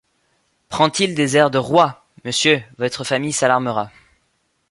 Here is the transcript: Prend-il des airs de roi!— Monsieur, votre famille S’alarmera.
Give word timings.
Prend-il 0.69 1.13
des 1.13 1.37
airs 1.37 1.51
de 1.51 1.59
roi!— 1.59 2.03
Monsieur, 2.25 2.59
votre 2.79 3.03
famille 3.03 3.31
S’alarmera. 3.33 3.91